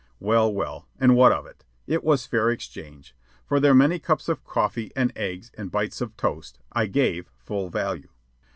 Well, 0.19 0.51
well, 0.51 0.87
and 0.99 1.15
what 1.15 1.31
of 1.31 1.45
it? 1.45 1.63
It 1.85 2.03
was 2.03 2.25
fair 2.25 2.49
exchange. 2.49 3.13
For 3.45 3.59
their 3.59 3.75
many 3.75 3.99
cups 3.99 4.29
of 4.29 4.43
coffee, 4.43 4.91
and 4.95 5.13
eggs, 5.15 5.51
and 5.55 5.69
bites 5.69 6.01
of 6.01 6.17
toast, 6.17 6.57
I 6.71 6.87
gave 6.87 7.29
full 7.37 7.69
value. 7.69 8.09